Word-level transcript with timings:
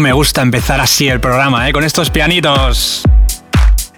Me 0.00 0.12
gusta 0.14 0.40
empezar 0.40 0.80
así 0.80 1.08
el 1.08 1.20
programa, 1.20 1.68
¿eh? 1.68 1.74
con 1.74 1.84
estos 1.84 2.08
pianitos. 2.08 3.02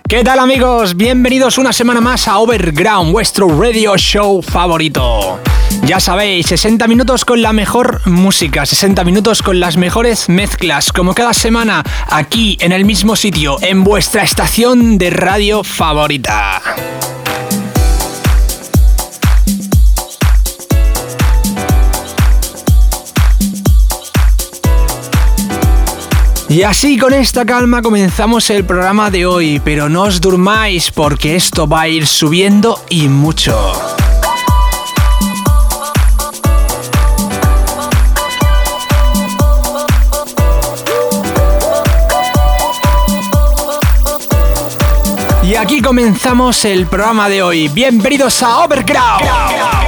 ¿Qué 0.08 0.24
tal 0.24 0.40
amigos? 0.40 0.96
Bienvenidos 0.96 1.58
una 1.58 1.72
semana 1.72 2.00
más 2.00 2.26
a 2.26 2.38
Overground, 2.38 3.12
vuestro 3.12 3.46
radio 3.48 3.96
show 3.96 4.42
favorito. 4.42 5.38
Ya 5.84 6.00
sabéis, 6.00 6.46
60 6.46 6.88
minutos 6.88 7.24
con 7.24 7.40
la 7.40 7.52
mejor 7.52 8.00
música, 8.06 8.66
60 8.66 9.04
minutos 9.04 9.42
con 9.42 9.60
las 9.60 9.76
mejores 9.76 10.28
mezclas, 10.28 10.92
como 10.92 11.14
cada 11.14 11.32
semana, 11.32 11.84
aquí 12.08 12.58
en 12.60 12.72
el 12.72 12.84
mismo 12.84 13.14
sitio, 13.14 13.58
en 13.62 13.84
vuestra 13.84 14.24
estación 14.24 14.98
de 14.98 15.10
radio 15.10 15.62
favorita. 15.62 16.60
Y 26.52 26.64
así 26.64 26.98
con 26.98 27.14
esta 27.14 27.46
calma 27.46 27.80
comenzamos 27.80 28.50
el 28.50 28.66
programa 28.66 29.10
de 29.10 29.24
hoy, 29.24 29.58
pero 29.64 29.88
no 29.88 30.02
os 30.02 30.20
durmáis 30.20 30.90
porque 30.90 31.34
esto 31.34 31.66
va 31.66 31.80
a 31.80 31.88
ir 31.88 32.06
subiendo 32.06 32.78
y 32.90 33.08
mucho. 33.08 33.72
Y 45.42 45.54
aquí 45.54 45.80
comenzamos 45.80 46.66
el 46.66 46.86
programa 46.86 47.30
de 47.30 47.42
hoy. 47.42 47.68
Bienvenidos 47.68 48.42
a 48.42 48.58
Overground. 48.58 49.81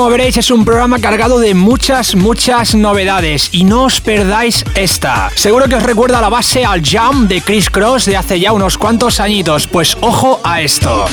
Como 0.00 0.12
veréis, 0.12 0.38
es 0.38 0.50
un 0.50 0.64
programa 0.64 0.98
cargado 0.98 1.38
de 1.40 1.52
muchas, 1.52 2.14
muchas 2.14 2.74
novedades. 2.74 3.50
Y 3.52 3.64
no 3.64 3.84
os 3.84 4.00
perdáis 4.00 4.64
esta. 4.74 5.30
Seguro 5.34 5.68
que 5.68 5.74
os 5.74 5.82
recuerda 5.82 6.22
la 6.22 6.30
base 6.30 6.64
al 6.64 6.80
Jam 6.82 7.28
de 7.28 7.42
Chris 7.42 7.68
Cross 7.68 8.06
de 8.06 8.16
hace 8.16 8.40
ya 8.40 8.52
unos 8.52 8.78
cuantos 8.78 9.20
añitos. 9.20 9.66
Pues 9.66 9.98
ojo 10.00 10.40
a 10.42 10.62
esto. 10.62 11.04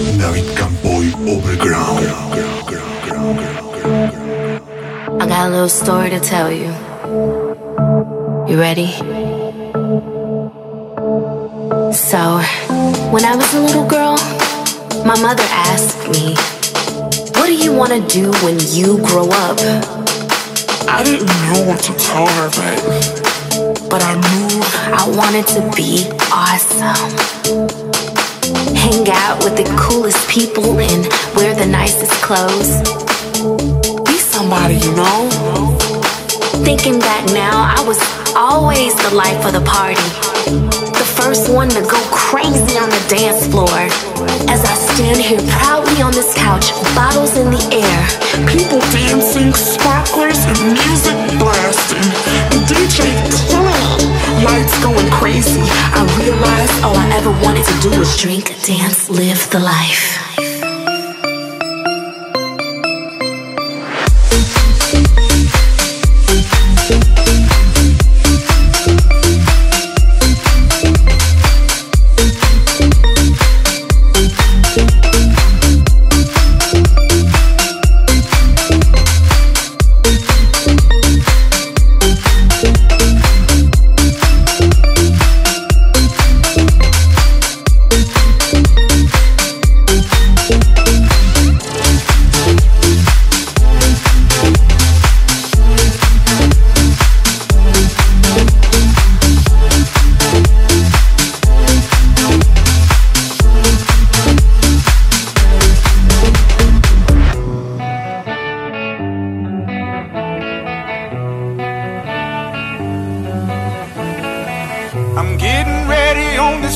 I 0.00 0.06
got 5.28 5.48
a 5.48 5.50
little 5.50 5.68
story 5.68 6.08
to 6.08 6.18
tell 6.18 6.50
you. 6.50 6.72
You 8.48 8.58
ready? 8.58 8.92
So, 11.92 12.40
when 13.12 13.26
I 13.26 13.36
was 13.36 13.52
a 13.52 13.60
little 13.60 13.86
girl, 13.86 14.16
my 15.04 15.20
mother 15.20 15.44
asked 15.50 16.08
me, 16.08 16.34
What 17.38 17.48
do 17.48 17.54
you 17.54 17.74
want 17.74 17.92
to 17.92 18.00
do 18.08 18.30
when 18.42 18.58
you 18.70 19.04
grow 19.06 19.28
up? 19.28 19.58
I 20.88 21.02
didn't 21.04 21.26
know 21.26 21.64
what 21.68 21.80
to 21.80 21.92
tell 21.92 22.26
her, 22.26 22.48
babe. 22.56 22.80
But 23.90 24.02
I 24.02 24.14
knew 24.14 24.62
I 24.96 25.04
wanted 25.14 25.46
to 25.48 25.60
be 25.76 26.08
awesome. 26.32 27.89
Hang 28.74 29.08
out 29.10 29.42
with 29.44 29.56
the 29.56 29.64
coolest 29.78 30.28
people 30.28 30.78
and 30.78 31.06
wear 31.36 31.54
the 31.54 31.66
nicest 31.66 32.12
clothes. 32.22 32.80
Be 34.04 34.18
somebody, 34.18 34.74
you 34.74 34.94
know? 34.94 35.28
Thinking 36.64 36.98
back 36.98 37.26
now, 37.32 37.74
I 37.76 37.82
was 37.86 38.00
always 38.34 38.94
the 38.96 39.14
life 39.14 39.44
of 39.46 39.52
the 39.52 39.62
party 39.62 40.29
first 41.30 41.52
one 41.52 41.68
to 41.68 41.80
go 41.82 42.00
crazy 42.10 42.78
on 42.78 42.88
the 42.90 43.02
dance 43.08 43.46
floor. 43.46 43.78
As 44.48 44.64
I 44.64 44.74
stand 44.74 45.18
here 45.18 45.40
proudly 45.60 46.02
on 46.02 46.12
this 46.12 46.34
couch, 46.34 46.72
bottles 46.94 47.36
in 47.36 47.50
the 47.50 47.62
air, 47.70 48.02
people 48.48 48.80
dancing, 48.90 49.52
sparklers, 49.52 50.40
and 50.50 50.74
music 50.74 51.16
blasting, 51.38 52.08
the 52.50 52.60
DJ 52.66 52.98
killing 53.46 54.10
lights 54.42 54.74
going 54.82 55.10
crazy. 55.10 55.60
I 55.94 56.02
realized 56.18 56.84
all 56.84 56.96
I 56.96 57.06
ever 57.14 57.30
wanted 57.44 57.66
to 57.66 57.76
do 57.80 57.98
was 57.98 58.16
drink, 58.16 58.46
dance, 58.64 59.10
live 59.10 59.50
the 59.50 59.60
life. 59.60 60.29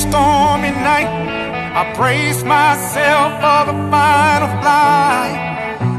stormy 0.09 0.71
night. 0.71 1.09
I 1.79 1.81
brace 1.97 2.43
myself 2.43 3.29
for 3.41 3.61
the 3.69 3.77
final 3.91 4.49
flight. 4.61 5.37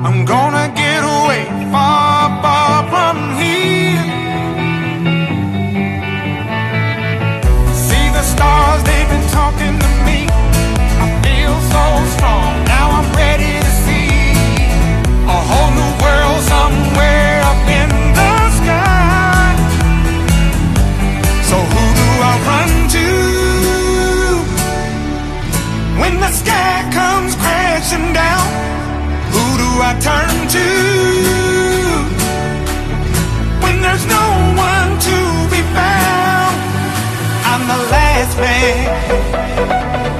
I'm 0.06 0.24
gonna 0.24 0.66
get 0.74 1.00
away 1.16 1.44
far, 1.72 2.22
far 2.42 2.76
from 2.92 3.16
here. 3.40 4.06
See 7.86 8.06
the 8.16 8.24
stars, 8.32 8.80
they've 8.88 9.10
been 9.14 9.28
talking 9.40 9.74
to 9.84 9.90
me. 10.06 10.18
I 11.04 11.06
feel 11.24 11.54
so 11.74 11.84
strong, 12.14 12.50
now 12.74 12.86
I'm 12.98 13.08
ready 13.22 13.52
to 13.64 13.72
see 13.84 14.08
a 15.36 15.38
whole 15.48 15.72
new 15.78 15.92
world 16.02 16.40
somewhere. 16.54 17.25
sky 26.46 26.78
comes 26.92 27.34
crashing 27.42 28.12
down, 28.12 28.46
who 29.34 29.44
do 29.62 29.70
I 29.90 29.92
turn 30.08 30.34
to? 30.56 30.68
When 33.62 33.76
there's 33.84 34.06
no 34.16 34.26
one 34.70 34.90
to 35.08 35.18
be 35.52 35.62
found, 35.76 36.56
I'm 37.50 37.62
the 37.72 37.80
last 37.94 38.34
man. 38.38 40.15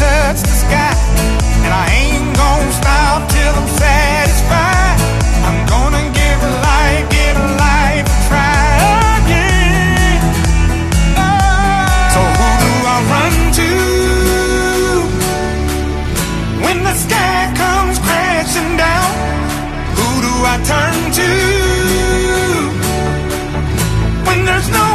touch 0.00 0.40
the 0.40 0.56
sky. 0.64 0.96
And 1.64 1.72
I 1.82 1.86
ain't 2.00 2.28
gonna 2.40 2.72
stop 2.72 3.28
till 3.28 3.54
I'm 3.60 3.68
satisfied. 3.84 4.98
I'm 5.46 5.60
gonna 5.74 6.04
give 6.20 6.38
a 6.50 6.52
life, 6.70 7.04
give 7.16 7.36
a 7.46 7.48
life 7.66 8.06
a 8.16 8.18
try 8.28 8.64
again. 9.20 10.18
Oh, 11.20 11.30
So 12.14 12.20
who 12.38 12.48
do 12.64 12.72
I 12.94 12.98
run 13.12 13.34
to 13.60 13.70
when 16.64 16.78
the 16.88 16.94
sky 17.04 17.38
comes 17.62 17.96
crashing 18.06 18.72
down? 18.86 19.10
Who 19.98 20.08
do 20.26 20.32
I 20.54 20.56
turn 20.72 20.96
to 21.20 21.30
when 24.26 24.38
there's 24.48 24.70
no 24.80 24.89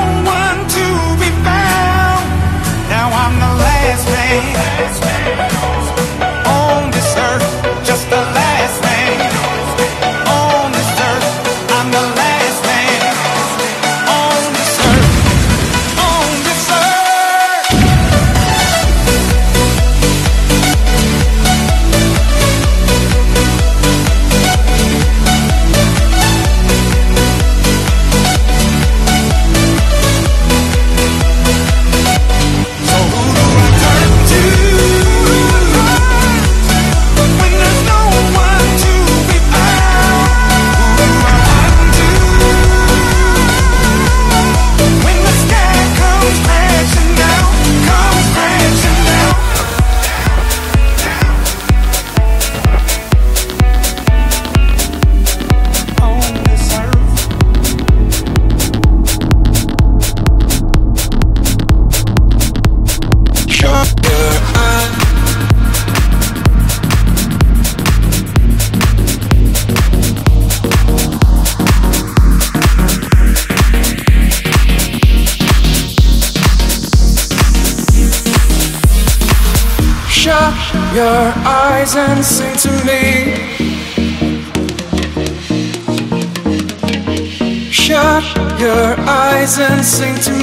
sing 89.96 90.16
to 90.16 90.35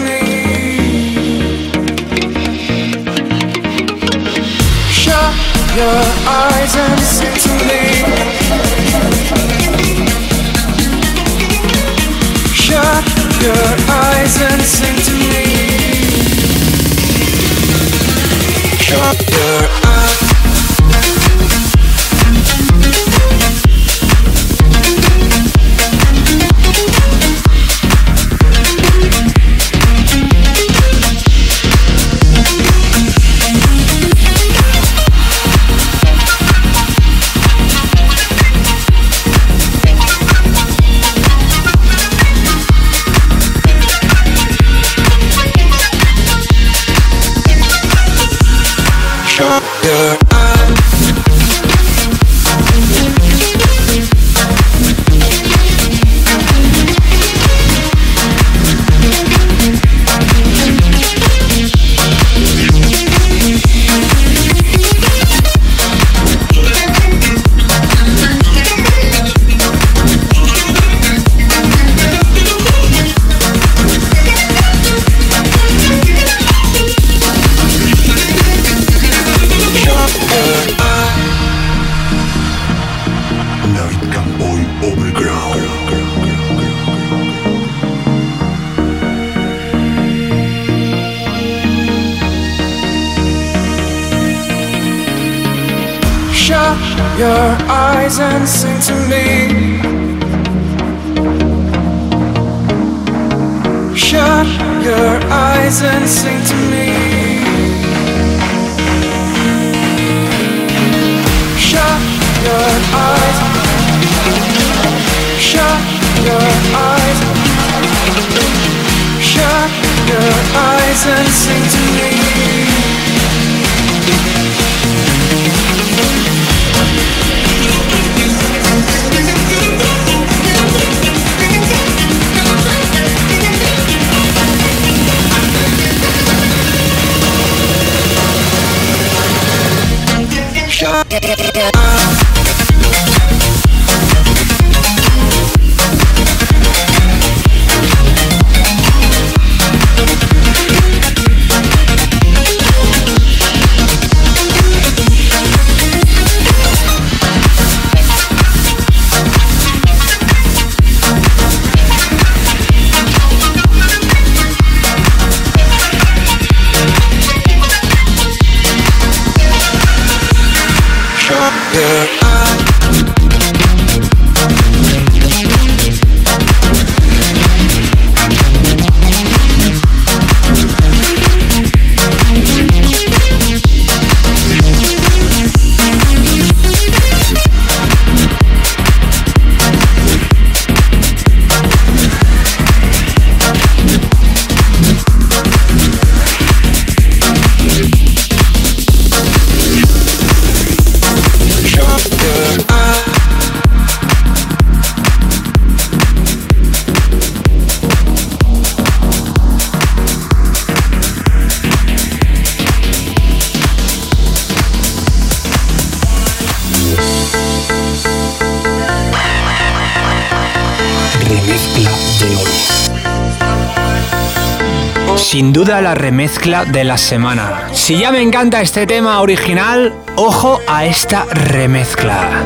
duda 225.62 225.81
la 225.81 225.94
remezcla 225.94 226.64
de 226.64 226.83
la 226.83 226.98
semana. 226.98 227.68
Si 227.72 227.96
ya 227.96 228.11
me 228.11 228.20
encanta 228.20 228.61
este 228.61 228.85
tema 228.85 229.20
original, 229.20 229.92
ojo 230.16 230.59
a 230.66 230.87
esta 230.87 231.25
remezcla. 231.27 232.42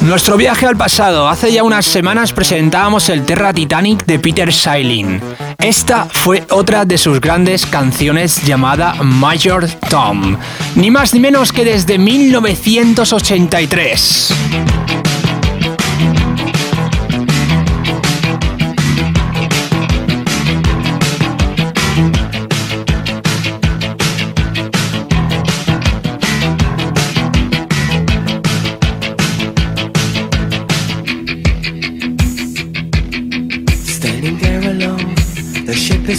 Nuestro 0.00 0.38
viaje 0.38 0.64
al 0.64 0.74
pasado. 0.74 1.28
Hace 1.28 1.52
ya 1.52 1.62
unas 1.62 1.84
semanas 1.84 2.32
presentábamos 2.32 3.10
el 3.10 3.26
Terra 3.26 3.52
Titanic 3.52 4.06
de 4.06 4.18
Peter 4.18 4.50
Sailing. 4.50 5.20
Esta 5.58 6.08
fue 6.10 6.42
otra 6.48 6.86
de 6.86 6.96
sus 6.96 7.20
grandes 7.20 7.66
canciones 7.66 8.42
llamada 8.46 8.94
Major 9.02 9.68
Tom. 9.90 10.38
Ni 10.76 10.90
más 10.90 11.12
ni 11.12 11.20
menos 11.20 11.52
que 11.52 11.66
desde 11.66 11.98
1983. 11.98 14.32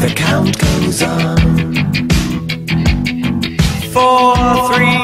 The 0.00 0.12
count 0.14 0.56
goes 0.58 1.02
on. 1.02 1.38
Four, 3.92 4.36
three, 4.68 4.94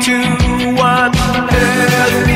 two, 0.00 0.76
one. 0.76 1.12
Earth 1.50 2.33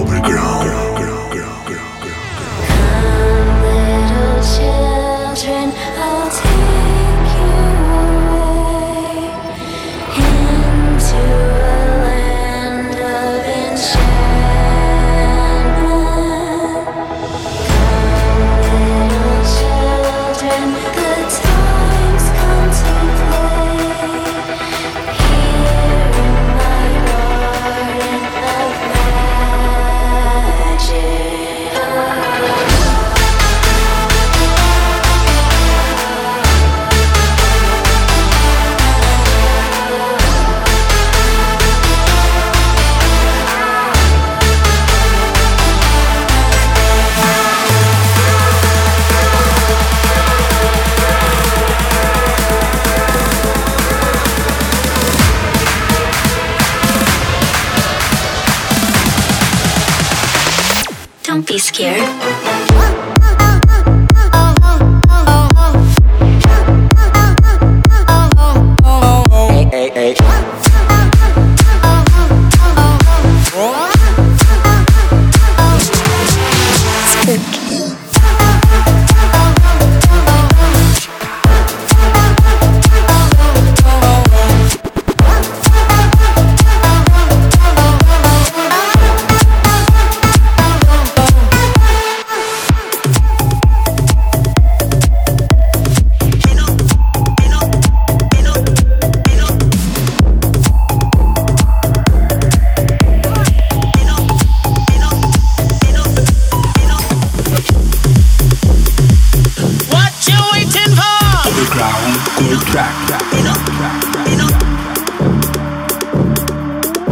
Overground. 0.00 0.89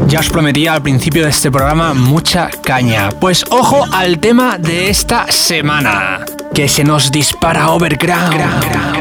Ya 0.08 0.20
os 0.20 0.30
prometía 0.30 0.72
al 0.72 0.82
principio 0.82 1.24
de 1.24 1.30
este 1.30 1.50
programa 1.50 1.92
mucha 1.92 2.48
caña. 2.62 3.10
Pues 3.20 3.44
ojo 3.50 3.84
al 3.92 4.18
tema 4.18 4.56
de 4.58 4.88
esta 4.88 5.30
semana, 5.30 6.24
que 6.54 6.66
se 6.68 6.82
nos 6.82 7.12
dispara 7.12 7.70
Overground. 7.70 8.97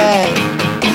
Espero 0.00 0.89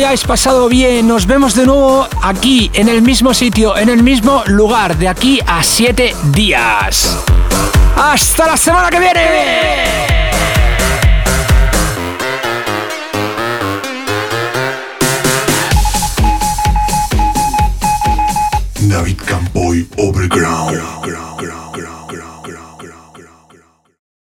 hayáis 0.00 0.24
pasado 0.24 0.68
bien. 0.68 1.06
Nos 1.06 1.26
vemos 1.26 1.54
de 1.54 1.66
nuevo 1.66 2.08
aquí, 2.22 2.70
en 2.72 2.88
el 2.88 3.02
mismo 3.02 3.34
sitio, 3.34 3.76
en 3.76 3.90
el 3.90 4.02
mismo 4.02 4.42
lugar, 4.46 4.96
de 4.96 5.08
aquí 5.08 5.40
a 5.46 5.62
7 5.62 6.14
días. 6.32 7.18
¡Hasta 7.96 8.46
la 8.46 8.56
semana 8.56 8.88
que 8.88 8.98
viene! 8.98 10.09